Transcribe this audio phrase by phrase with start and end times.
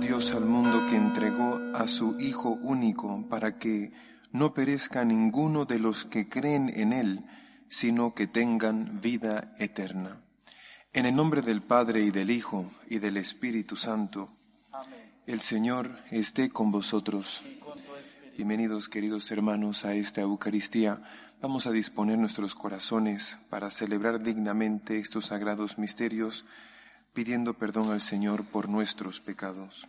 [0.00, 3.92] Dios al mundo que entregó a su Hijo único para que
[4.32, 7.26] no perezca ninguno de los que creen en Él,
[7.68, 10.20] sino que tengan vida eterna.
[10.94, 14.30] En el nombre del Padre y del Hijo y del Espíritu Santo,
[15.26, 17.42] el Señor esté con vosotros.
[18.36, 21.02] Bienvenidos queridos hermanos a esta Eucaristía.
[21.42, 26.46] Vamos a disponer nuestros corazones para celebrar dignamente estos sagrados misterios,
[27.12, 29.88] pidiendo perdón al Señor por nuestros pecados.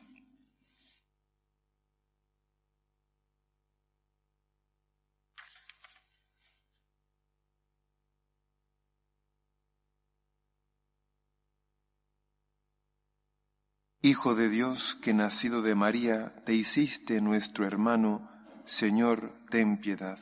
[14.04, 18.28] Hijo de Dios, que nacido de María, te hiciste nuestro hermano,
[18.66, 20.18] Señor, ten piedad.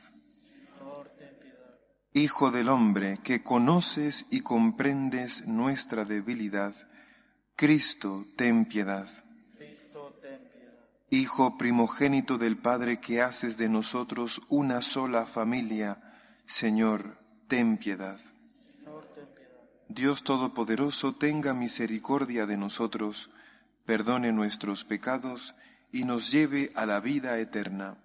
[2.12, 6.89] Hijo del hombre, que conoces y comprendes nuestra debilidad,
[7.60, 9.06] Cristo, ten piedad.
[11.10, 16.02] Hijo primogénito del Padre, que haces de nosotros una sola familia,
[16.46, 17.18] Señor,
[17.50, 18.18] ten piedad.
[19.90, 23.30] Dios Todopoderoso, tenga misericordia de nosotros,
[23.86, 25.54] perdone nuestros pecados
[25.92, 27.98] y nos lleve a la vida eterna.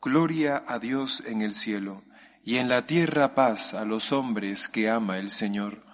[0.00, 2.02] Gloria a Dios en el cielo
[2.42, 5.89] y en la tierra paz a los hombres que ama el Señor.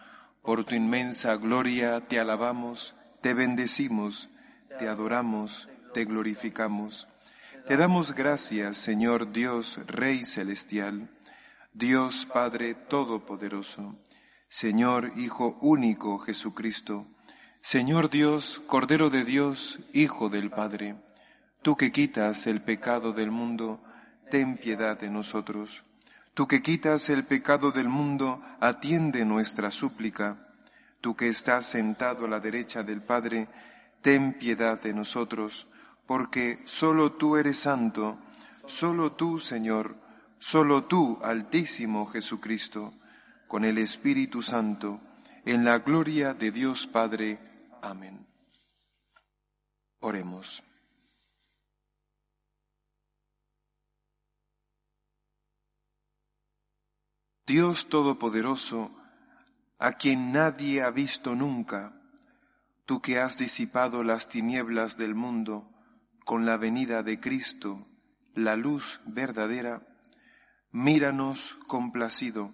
[0.46, 4.28] Por tu inmensa gloria te alabamos, te bendecimos,
[4.78, 7.08] te adoramos, te glorificamos.
[7.66, 11.10] Te damos gracias, Señor Dios, Rey celestial,
[11.72, 13.96] Dios Padre Todopoderoso,
[14.46, 17.08] Señor Hijo único Jesucristo,
[17.60, 20.94] Señor Dios, Cordero de Dios, Hijo del Padre,
[21.62, 23.82] tú que quitas el pecado del mundo,
[24.30, 25.82] ten piedad de nosotros.
[26.36, 30.36] Tú que quitas el pecado del mundo, atiende nuestra súplica.
[31.00, 33.48] Tú que estás sentado a la derecha del Padre,
[34.02, 35.66] ten piedad de nosotros,
[36.06, 38.18] porque solo tú eres santo,
[38.66, 39.96] solo tú, Señor,
[40.38, 42.92] solo tú, Altísimo Jesucristo,
[43.48, 45.00] con el Espíritu Santo,
[45.46, 47.38] en la gloria de Dios Padre,
[47.80, 48.26] Amén.
[50.00, 50.62] Oremos.
[57.46, 58.90] Dios Todopoderoso,
[59.78, 61.92] a quien nadie ha visto nunca,
[62.86, 65.70] tú que has disipado las tinieblas del mundo
[66.24, 67.86] con la venida de Cristo,
[68.34, 69.86] la luz verdadera,
[70.72, 72.52] míranos complacido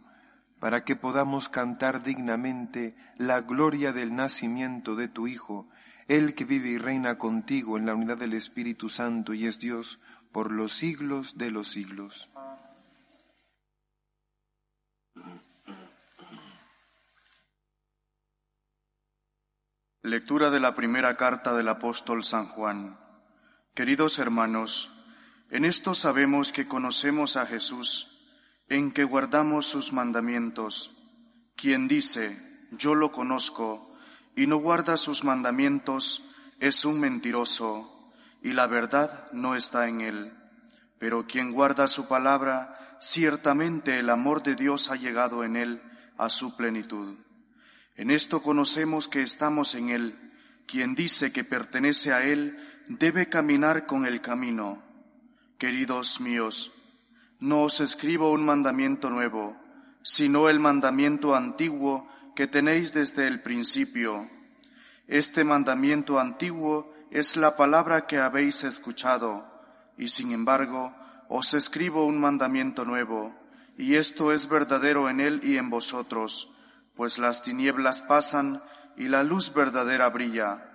[0.61, 5.71] para que podamos cantar dignamente la gloria del nacimiento de tu Hijo,
[6.07, 10.01] el que vive y reina contigo en la unidad del Espíritu Santo y es Dios
[10.33, 12.29] por los siglos de los siglos.
[20.05, 22.99] Lectura de la primera carta del apóstol San Juan.
[23.73, 24.91] Queridos hermanos,
[25.49, 28.27] en esto sabemos que conocemos a Jesús
[28.69, 30.91] en que guardamos sus mandamientos.
[31.55, 32.37] Quien dice,
[32.73, 33.97] yo lo conozco,
[34.35, 36.21] y no guarda sus mandamientos,
[36.59, 38.13] es un mentiroso,
[38.43, 40.33] y la verdad no está en él.
[40.99, 45.81] Pero quien guarda su palabra, ciertamente el amor de Dios ha llegado en él
[46.19, 47.19] a su plenitud.
[47.97, 50.33] En esto conocemos que estamos en él.
[50.67, 52.59] Quien dice que pertenece a él,
[52.89, 54.83] debe caminar con el camino.
[55.59, 56.73] Queridos míos,
[57.39, 59.57] no os escribo un mandamiento nuevo,
[60.03, 64.29] sino el mandamiento antiguo que tenéis desde el principio.
[65.07, 69.47] Este mandamiento antiguo es la palabra que habéis escuchado,
[69.99, 70.95] y sin embargo
[71.29, 73.35] os escribo un mandamiento nuevo,
[73.77, 76.52] y esto es verdadero en él y en vosotros,
[76.97, 78.63] pues las tinieblas pasan
[78.97, 80.69] y la luz verdadera brilla.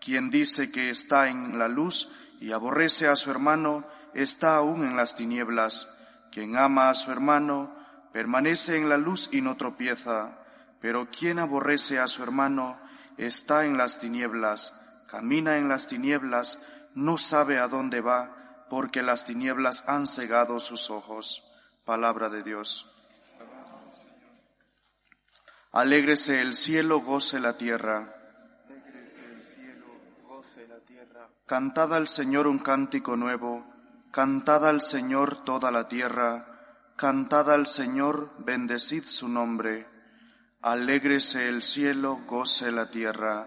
[0.00, 2.08] Quien dice que está en la luz
[2.40, 5.88] y aborrece a su hermano, está aún en las tinieblas.
[6.32, 7.74] Quien ama a su hermano
[8.12, 10.38] permanece en la luz y no tropieza,
[10.80, 12.80] pero quien aborrece a su hermano
[13.18, 14.72] está en las tinieblas,
[15.06, 16.58] camina en las tinieblas,
[16.94, 21.42] no sabe a dónde va, porque las tinieblas han cegado sus ojos.
[21.84, 22.86] Palabra de Dios.
[25.72, 28.14] Alégrese el cielo, goce la tierra.
[31.46, 33.70] Cantad al Señor un cántico nuevo
[34.10, 39.86] Cantad al Señor toda la tierra, cantad al Señor, bendecid su nombre.
[40.62, 43.46] Alégrese el cielo, goce la tierra.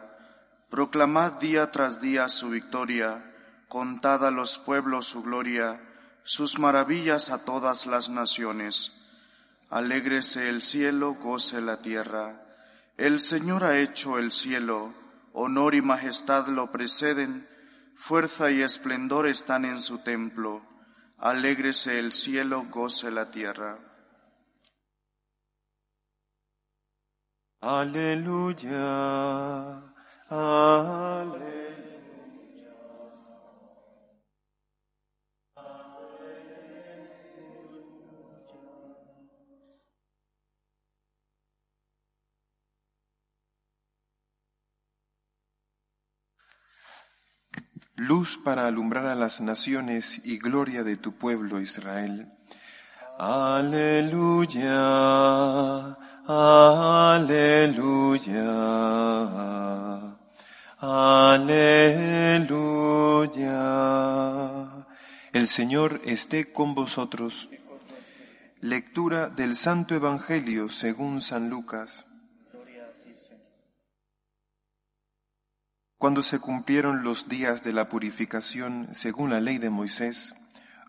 [0.69, 3.29] Proclamad día tras día su victoria,
[3.67, 5.81] contad a los pueblos su gloria,
[6.23, 9.02] sus maravillas a todas las naciones.
[9.73, 12.45] Alégrese el cielo, goce la tierra.
[12.95, 14.93] El Señor ha hecho el cielo,
[15.33, 17.49] honor y majestad lo preceden,
[17.95, 20.61] fuerza y esplendor están en su templo.
[21.17, 23.79] Alégrese el cielo, goce la tierra.
[27.61, 28.75] Aleluya,
[30.29, 31.62] aleluya.
[48.03, 52.27] Luz para alumbrar a las naciones y gloria de tu pueblo Israel.
[53.17, 54.67] Aleluya,
[56.27, 57.27] aleluya,
[60.79, 62.63] aleluya.
[65.31, 67.49] El Señor esté con vosotros.
[68.59, 72.05] Lectura del Santo Evangelio según San Lucas.
[76.03, 80.35] Cuando se cumplieron los días de la purificación según la ley de Moisés,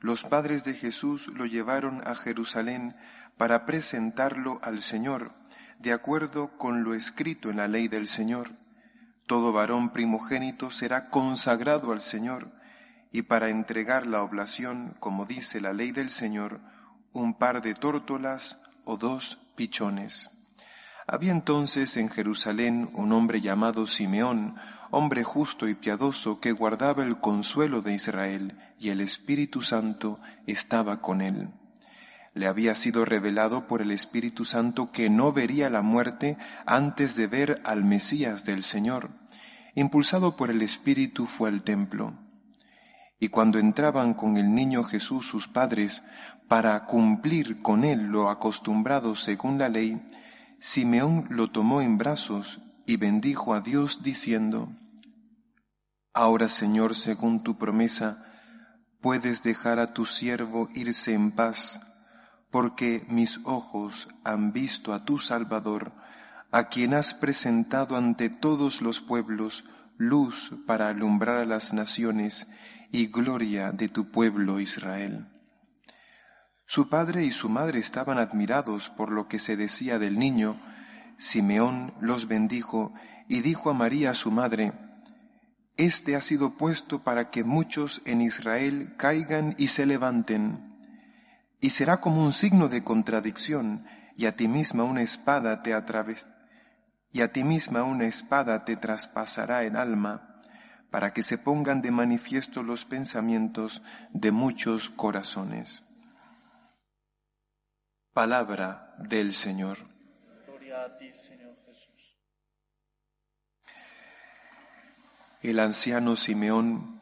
[0.00, 2.96] los padres de Jesús lo llevaron a Jerusalén
[3.36, 5.30] para presentarlo al Señor,
[5.78, 8.56] de acuerdo con lo escrito en la ley del Señor.
[9.28, 12.50] Todo varón primogénito será consagrado al Señor,
[13.12, 16.60] y para entregar la oblación, como dice la ley del Señor,
[17.12, 20.33] un par de tórtolas o dos pichones.
[21.06, 24.56] Había entonces en Jerusalén un hombre llamado Simeón,
[24.90, 31.02] hombre justo y piadoso que guardaba el consuelo de Israel, y el Espíritu Santo estaba
[31.02, 31.50] con él.
[32.32, 37.26] Le había sido revelado por el Espíritu Santo que no vería la muerte antes de
[37.26, 39.10] ver al Mesías del Señor.
[39.74, 42.14] Impulsado por el Espíritu fue al templo.
[43.20, 46.02] Y cuando entraban con el niño Jesús sus padres
[46.48, 50.02] para cumplir con él lo acostumbrado según la ley,
[50.66, 54.72] Simeón lo tomó en brazos y bendijo a Dios diciendo,
[56.14, 58.24] Ahora, Señor, según tu promesa,
[59.02, 61.82] puedes dejar a tu siervo irse en paz,
[62.50, 65.92] porque mis ojos han visto a tu Salvador,
[66.50, 69.64] a quien has presentado ante todos los pueblos
[69.98, 72.46] luz para alumbrar a las naciones
[72.90, 75.26] y gloria de tu pueblo Israel.
[76.66, 80.60] Su padre y su madre estaban admirados por lo que se decía del niño.
[81.18, 82.92] Simeón los bendijo
[83.28, 84.72] y dijo a María su madre,
[85.76, 90.78] este ha sido puesto para que muchos en Israel caigan y se levanten.
[91.60, 93.84] Y será como un signo de contradicción,
[94.16, 96.28] y a ti misma una espada te atraves,
[97.10, 100.42] y a ti misma una espada te traspasará el alma,
[100.90, 103.82] para que se pongan de manifiesto los pensamientos
[104.12, 105.83] de muchos corazones.
[108.14, 109.76] Palabra del Señor.
[110.46, 111.44] Gloria a ti, Señor.
[115.44, 117.00] el anciano Simeón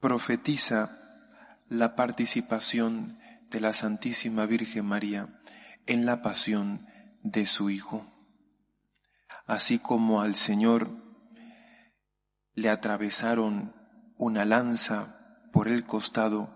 [0.00, 0.98] profetiza
[1.70, 3.18] la participación
[3.48, 5.40] de la Santísima Virgen María
[5.86, 6.86] en la pasión
[7.22, 8.04] de su Hijo.
[9.46, 10.90] Así como al Señor
[12.52, 13.74] le atravesaron
[14.18, 16.53] una lanza por el costado,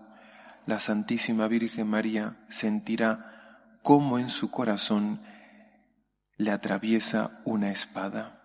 [0.69, 5.19] la Santísima Virgen María sentirá cómo en su corazón
[6.37, 8.43] le atraviesa una espada.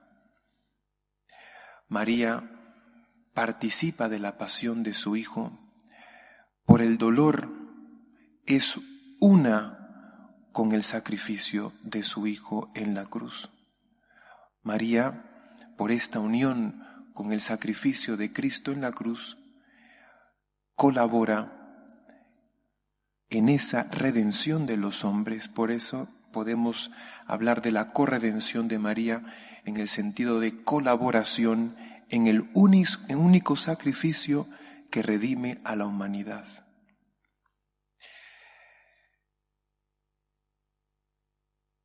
[1.87, 2.51] María
[3.35, 5.71] participa de la pasión de su Hijo.
[6.65, 7.53] Por el dolor
[8.47, 8.81] es
[9.21, 13.51] una con el sacrificio de su Hijo en la cruz.
[14.63, 19.37] María, por esta unión con el sacrificio de Cristo en la cruz,
[20.75, 21.61] colabora
[23.35, 25.49] en esa redención de los hombres.
[25.49, 26.93] Por eso podemos
[27.27, 29.25] hablar de la corredención de María
[29.65, 31.77] en el sentido de colaboración
[32.11, 34.49] en el único sacrificio
[34.91, 36.47] que redime a la humanidad.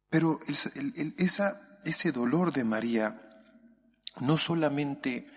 [0.09, 3.21] Pero ese dolor de María
[4.19, 5.27] no solamente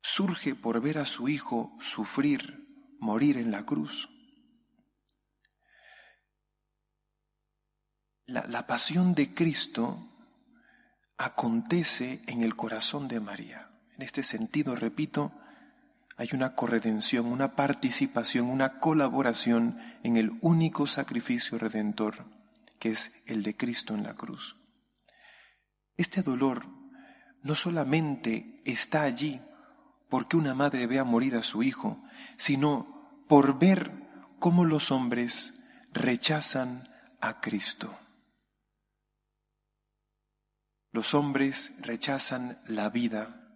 [0.00, 4.08] surge por ver a su hijo sufrir, morir en la cruz.
[8.28, 10.08] La pasión de Cristo
[11.16, 13.70] acontece en el corazón de María.
[13.96, 15.32] En este sentido, repito,
[16.16, 22.24] hay una corredención, una participación, una colaboración en el único sacrificio redentor,
[22.78, 24.56] que es el de Cristo en la cruz.
[25.96, 26.66] Este dolor
[27.42, 29.40] no solamente está allí
[30.08, 32.02] porque una madre vea morir a su hijo,
[32.36, 33.92] sino por ver
[34.38, 35.54] cómo los hombres
[35.92, 36.88] rechazan
[37.20, 37.98] a Cristo.
[40.98, 43.54] Los hombres rechazan la vida.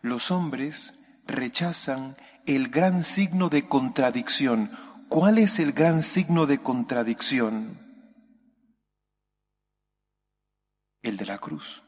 [0.00, 0.94] Los hombres
[1.26, 4.70] rechazan el gran signo de contradicción.
[5.10, 7.78] ¿Cuál es el gran signo de contradicción?
[11.02, 11.82] El de la cruz.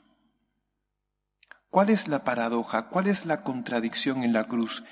[1.70, 2.90] ¿Cuál es la paradoja?
[2.90, 4.84] ¿Cuál es la contradicción en la cruz?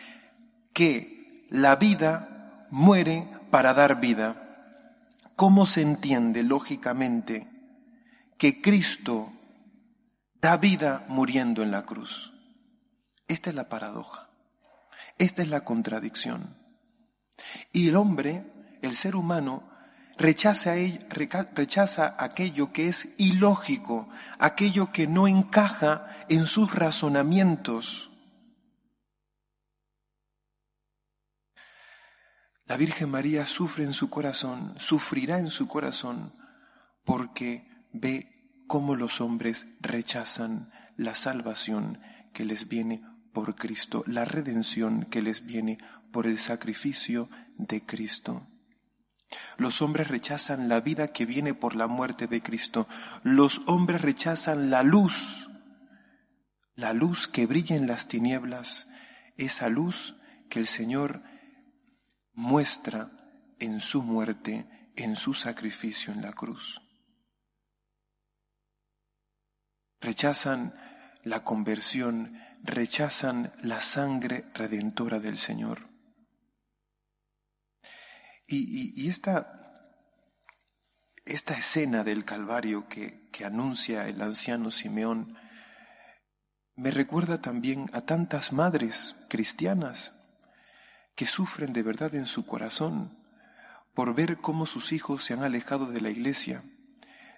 [0.72, 4.96] Que la vida muere para dar vida.
[5.36, 7.57] ¿Cómo se entiende lógicamente
[8.38, 9.32] que Cristo
[10.40, 12.32] da vida muriendo en la cruz?
[13.26, 14.30] Esta es la paradoja.
[15.18, 16.56] Esta es la contradicción.
[17.72, 19.68] Y el hombre, el ser humano,
[20.16, 20.74] rechaza,
[21.54, 28.10] rechaza aquello que es ilógico, aquello que no encaja en sus razonamientos.
[32.66, 36.34] La Virgen María sufre en su corazón, sufrirá en su corazón,
[37.04, 37.67] porque
[38.00, 42.00] ve cómo los hombres rechazan la salvación
[42.32, 43.02] que les viene
[43.32, 45.78] por Cristo, la redención que les viene
[46.12, 48.46] por el sacrificio de Cristo.
[49.56, 52.88] Los hombres rechazan la vida que viene por la muerte de Cristo.
[53.22, 55.48] Los hombres rechazan la luz,
[56.74, 58.86] la luz que brilla en las tinieblas,
[59.36, 60.16] esa luz
[60.48, 61.22] que el Señor
[62.32, 63.10] muestra
[63.58, 66.80] en su muerte, en su sacrificio en la cruz.
[70.00, 70.74] Rechazan
[71.24, 75.88] la conversión, rechazan la sangre redentora del Señor.
[78.46, 79.54] Y, esta,
[81.24, 85.36] escena del Calvario que anuncia el anciano Simeón
[86.78, 90.12] me recuerda también a tantas madres cristianas
[91.16, 93.18] que sufren de verdad en su corazón
[93.94, 96.62] por ver cómo sus hijos se han alejado de la iglesia,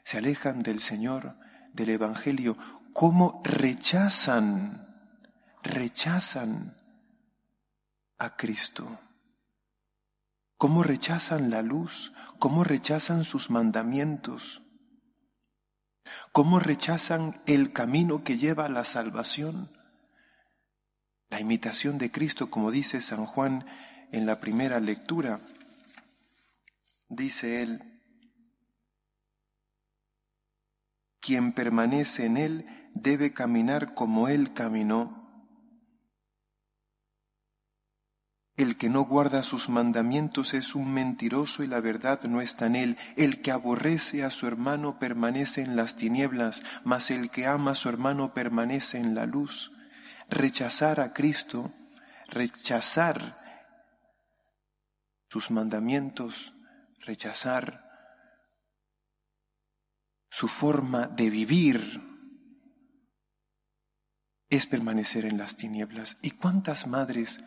[0.05, 1.39] se alejan del Señor,
[1.73, 2.57] del Evangelio,
[2.93, 4.87] cómo rechazan,
[5.63, 6.77] rechazan
[8.19, 8.99] a Cristo
[10.61, 14.61] cómo rechazan la luz, cómo rechazan sus mandamientos,
[16.33, 19.73] cómo rechazan el camino que lleva a la salvación.
[21.31, 23.65] La imitación de Cristo, como dice San Juan
[24.13, 25.41] en la primera lectura,
[27.09, 27.90] dice él,
[31.21, 35.21] quien permanece en él debe caminar como él caminó
[38.61, 42.77] El que no guarda sus mandamientos es un mentiroso y la verdad no está en
[42.77, 42.99] él.
[43.17, 47.75] El que aborrece a su hermano permanece en las tinieblas, mas el que ama a
[47.75, 49.73] su hermano permanece en la luz.
[50.29, 51.73] Rechazar a Cristo,
[52.29, 53.39] rechazar
[55.31, 56.53] sus mandamientos,
[57.07, 57.90] rechazar
[60.31, 62.09] su forma de vivir,
[64.49, 66.17] es permanecer en las tinieblas.
[66.23, 67.41] ¿Y cuántas madres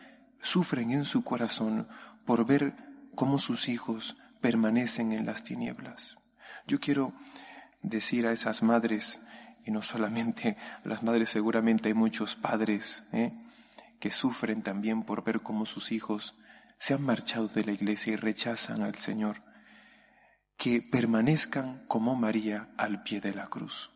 [0.44, 1.88] sufren en su corazón
[2.24, 2.76] por ver
[3.14, 6.18] cómo sus hijos permanecen en las tinieblas.
[6.66, 7.14] Yo quiero
[7.82, 9.20] decir a esas madres,
[9.64, 13.32] y no solamente las madres, seguramente hay muchos padres ¿eh?
[13.98, 16.36] que sufren también por ver cómo sus hijos
[16.78, 19.42] se han marchado de la iglesia y rechazan al Señor,
[20.56, 23.90] que permanezcan como María al pie de la cruz.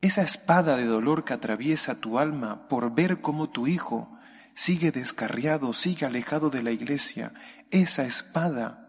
[0.00, 4.16] Esa espada de dolor que atraviesa tu alma por ver cómo tu hijo
[4.54, 7.32] sigue descarriado, sigue alejado de la iglesia,
[7.70, 8.88] esa espada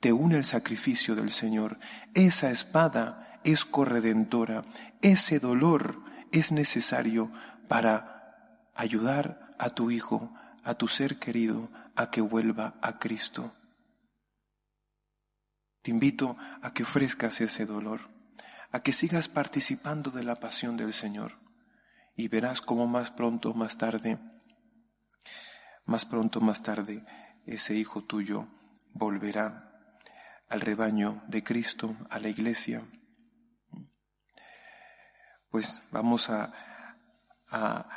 [0.00, 1.78] te une al sacrificio del Señor.
[2.14, 4.64] Esa espada es corredentora.
[5.02, 6.02] Ese dolor
[6.32, 7.32] es necesario
[7.68, 13.52] para ayudar a tu hijo, a tu ser querido, a que vuelva a Cristo.
[15.86, 18.00] Te invito a que ofrezcas ese dolor,
[18.72, 21.38] a que sigas participando de la pasión del Señor
[22.16, 24.18] y verás cómo más pronto más tarde
[25.84, 27.04] más pronto, más tarde,
[27.46, 28.48] ese hijo tuyo
[28.94, 29.70] volverá
[30.48, 32.84] al rebaño de Cristo, a la iglesia.
[35.50, 36.52] Pues vamos a,
[37.46, 37.88] a,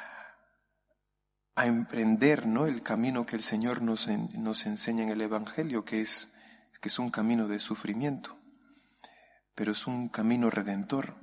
[1.66, 2.68] emprender ¿no?
[2.68, 6.30] el camino que el Señor nos enseña en el Evangelio, que es,
[6.80, 8.38] que es un camino de sufrimiento,
[9.56, 11.16] pero es un camino redentor,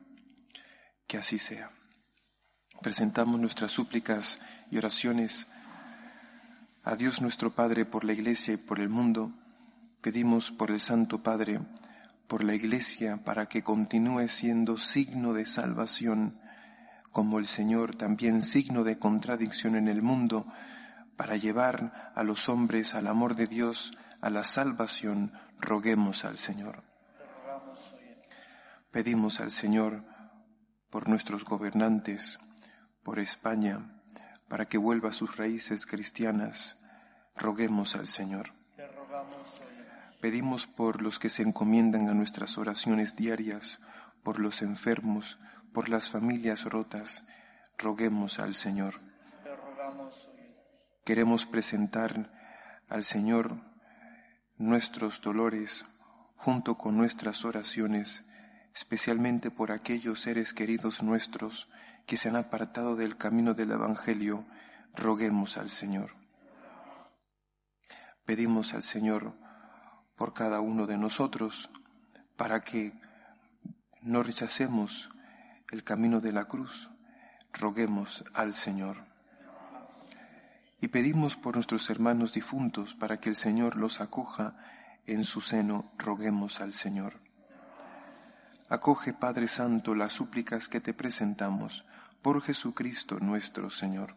[1.06, 1.70] que así sea.
[2.82, 5.46] Presentamos nuestras súplicas y oraciones
[6.82, 9.32] a Dios nuestro Padre por la Iglesia y por el mundo,
[10.00, 11.60] pedimos por el Santo Padre,
[12.28, 16.38] por la Iglesia, para que continúe siendo signo de salvación,
[17.10, 20.46] como el Señor también signo de contradicción en el mundo,
[21.16, 26.82] para llevar a los hombres al amor de Dios, a la salvación, roguemos al Señor.
[28.90, 30.02] Pedimos al Señor
[30.90, 32.38] por nuestros gobernantes,
[33.02, 34.00] por España,
[34.48, 36.78] para que vuelva a sus raíces cristianas.
[37.34, 38.52] Roguemos al Señor.
[40.20, 43.80] Pedimos por los que se encomiendan a nuestras oraciones diarias,
[44.22, 45.38] por los enfermos,
[45.72, 47.24] por las familias rotas.
[47.76, 48.94] Roguemos al Señor.
[51.04, 52.32] Queremos presentar
[52.88, 53.60] al Señor
[54.58, 55.84] nuestros dolores
[56.36, 58.24] junto con nuestras oraciones,
[58.74, 61.68] especialmente por aquellos seres queridos nuestros
[62.06, 64.46] que se han apartado del camino del Evangelio,
[64.94, 66.12] roguemos al Señor.
[68.24, 69.34] Pedimos al Señor
[70.16, 71.70] por cada uno de nosotros
[72.36, 72.92] para que
[74.02, 75.10] no rechacemos
[75.70, 76.90] el camino de la cruz,
[77.52, 79.15] roguemos al Señor.
[80.80, 84.56] Y pedimos por nuestros hermanos difuntos para que el Señor los acoja
[85.06, 87.20] en su seno, roguemos al Señor.
[88.68, 91.84] Acoge, Padre Santo, las súplicas que te presentamos
[92.20, 94.16] por Jesucristo nuestro Señor.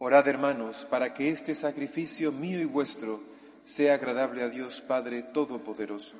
[0.00, 3.20] Orad hermanos, para que este sacrificio mío y vuestro
[3.64, 6.14] sea agradable a Dios Padre Todopoderoso.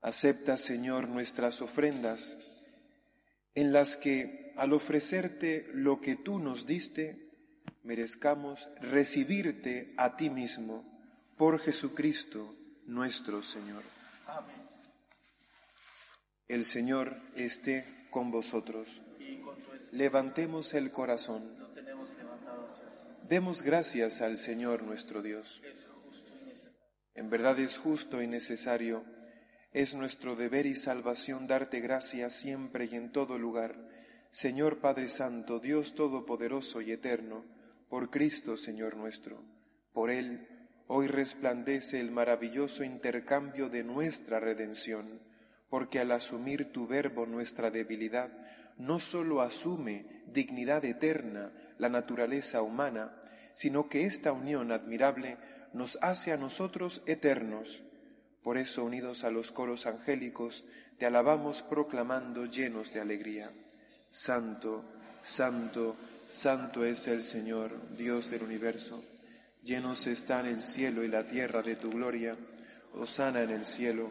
[0.00, 2.36] Acepta, Señor, nuestras ofrendas,
[3.54, 7.30] en las que, al ofrecerte lo que tú nos diste,
[7.84, 10.84] merezcamos recibirte a ti mismo,
[11.36, 14.01] por Jesucristo nuestro Señor.
[16.52, 19.00] El Señor esté con vosotros.
[19.90, 21.50] Levantemos el corazón.
[23.26, 25.62] Demos gracias al Señor nuestro Dios.
[27.14, 29.02] En verdad es justo y necesario,
[29.72, 33.88] es nuestro deber y salvación darte gracias siempre y en todo lugar,
[34.30, 37.46] Señor Padre Santo, Dios Todopoderoso y Eterno,
[37.88, 39.42] por Cristo Señor nuestro.
[39.94, 40.46] Por Él
[40.86, 45.31] hoy resplandece el maravilloso intercambio de nuestra redención
[45.72, 48.28] porque al asumir tu verbo nuestra debilidad,
[48.76, 53.16] no sólo asume dignidad eterna la naturaleza humana,
[53.54, 55.38] sino que esta unión admirable
[55.72, 57.84] nos hace a nosotros eternos.
[58.42, 60.66] Por eso, unidos a los coros angélicos,
[60.98, 63.50] te alabamos proclamando llenos de alegría.
[64.10, 64.84] Santo,
[65.22, 65.96] santo,
[66.28, 69.02] santo es el Señor, Dios del universo.
[69.62, 72.36] Llenos están el cielo y la tierra de tu gloria.
[72.92, 74.10] Osana en el cielo.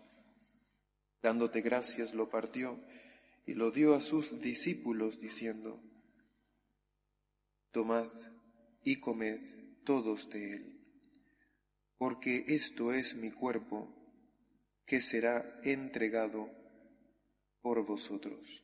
[1.21, 2.79] Dándote gracias lo partió
[3.45, 5.81] y lo dio a sus discípulos diciendo,
[7.71, 8.09] Tomad
[8.83, 9.39] y comed
[9.83, 10.81] todos de él,
[11.97, 13.87] porque esto es mi cuerpo
[14.85, 16.49] que será entregado
[17.61, 18.63] por vosotros.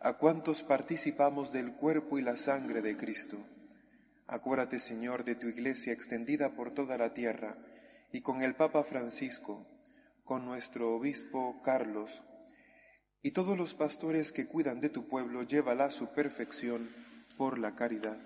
[0.00, 3.38] a cuantos participamos del cuerpo y la sangre de Cristo.
[4.26, 7.56] Acuérdate, Señor, de tu iglesia extendida por toda la tierra,
[8.12, 9.66] y con el Papa Francisco,
[10.24, 12.22] con nuestro obispo Carlos,
[13.22, 16.88] y todos los pastores que cuidan de tu pueblo, llévala a su perfección
[17.36, 18.18] por la caridad.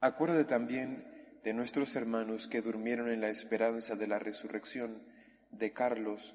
[0.00, 5.02] Acuérdate también de nuestros hermanos que durmieron en la esperanza de la resurrección,
[5.50, 6.34] de Carlos,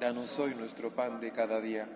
[0.00, 1.86] Danos hoy nuestro pan de cada día.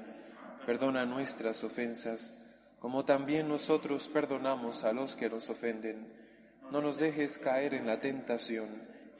[0.66, 2.34] Perdona nuestras ofensas,
[2.78, 6.06] como también nosotros perdonamos a los que nos ofenden.
[6.70, 8.68] No nos dejes caer en la tentación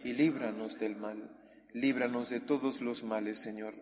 [0.05, 1.31] y líbranos del mal.
[1.73, 3.73] Líbranos de todos los males, Señor,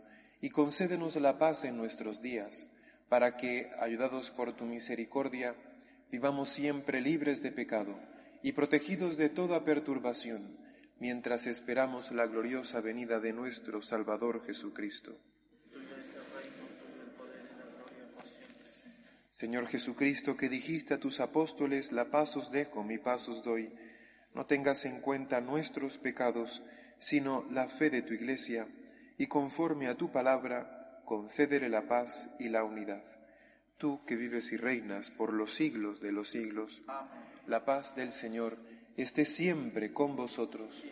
[0.41, 2.69] y concédenos la paz en nuestros días,
[3.09, 5.57] para que, ayudados por tu misericordia,
[6.13, 7.99] vivamos siempre libres de pecado
[8.41, 10.62] y protegidos de toda perturbación
[11.03, 15.19] mientras esperamos la gloriosa venida de nuestro Salvador Jesucristo.
[19.33, 23.75] Señor Jesucristo, que dijiste a tus apóstoles, la paz os dejo, mi paz os doy,
[24.33, 26.63] no tengas en cuenta nuestros pecados,
[26.99, 28.69] sino la fe de tu Iglesia,
[29.19, 33.03] y conforme a tu palabra, concédele la paz y la unidad.
[33.77, 36.85] Tú que vives y reinas por los siglos de los siglos,
[37.49, 38.57] la paz del Señor
[38.97, 40.85] esté siempre con vosotros.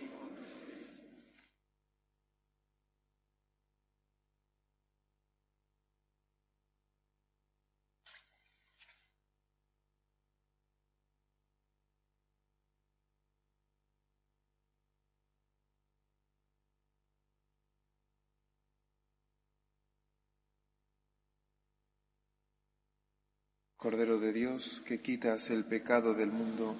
[23.77, 26.77] Cordero de Dios, que quitas el pecado del mundo,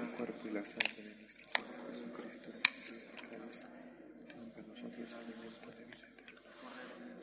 [0.00, 2.50] el cuerpo y la sangre de nuestro Señor Jesucristo,
[4.54, 6.40] para nosotros alimento de vida eterna.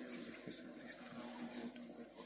[0.08, 1.04] Señor Jesucristo,
[1.74, 2.24] tu cuerpo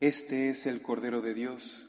[0.00, 1.88] Este es el Cordero de Dios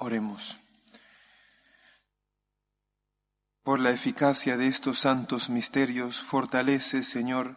[0.00, 0.56] Oremos.
[3.62, 7.56] Por la eficacia de estos santos misterios, fortalece, Señor,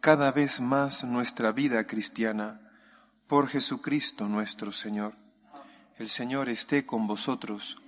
[0.00, 2.60] cada vez más nuestra vida cristiana.
[3.26, 5.14] Por Jesucristo nuestro Señor.
[5.96, 7.78] El Señor esté con vosotros,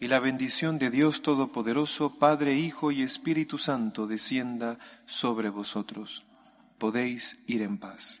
[0.00, 6.24] y la bendición de Dios Todopoderoso, Padre, Hijo y Espíritu Santo, descienda sobre vosotros.
[6.78, 8.20] Podéis ir en paz.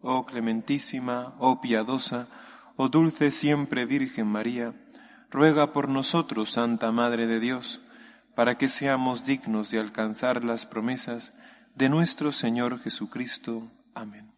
[0.00, 2.28] Oh clementísima, oh piadosa,
[2.76, 4.74] oh dulce siempre Virgen María,
[5.30, 7.80] ruega por nosotros, Santa Madre de Dios,
[8.34, 11.34] para que seamos dignos de alcanzar las promesas
[11.74, 13.70] de nuestro Señor Jesucristo.
[13.94, 14.37] Amén.